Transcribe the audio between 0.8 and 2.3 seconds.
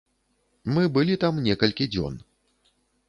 былі там некалькі дзён.